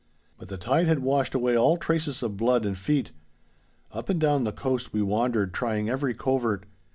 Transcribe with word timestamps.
But 0.39 0.47
the 0.47 0.57
tide 0.57 0.87
had 0.87 1.03
washed 1.03 1.35
away 1.35 1.55
all 1.55 1.77
traces 1.77 2.23
of 2.23 2.35
blood 2.35 2.65
and 2.65 2.75
feet. 2.75 3.11
Up 3.91 4.09
and 4.09 4.19
down 4.19 4.45
the 4.45 4.51
coast 4.51 4.91
we 4.93 5.03
wandered 5.03 5.53
trying 5.53 5.91
every 5.91 6.15
covert. 6.15 6.65